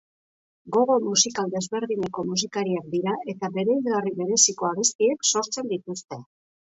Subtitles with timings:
[0.75, 6.19] Gogo musikal desberdineko musikariak dira eta bereizgarri bereziko abestiak sortzen dituzte.